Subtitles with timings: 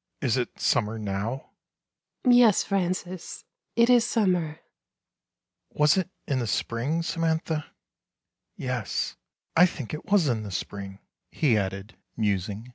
[0.20, 1.50] "Is it summer now?
[2.24, 4.60] ""Yes, Francis, it is summer."
[5.70, 7.66] "Was it in the spring, Samantha?—
[8.56, 9.16] Yes,
[9.56, 11.00] I think it was in the spring,"
[11.32, 12.72] he added, musing.